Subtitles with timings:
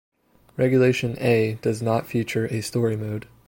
[0.57, 3.27] Regulation "A" does not feature a story mode.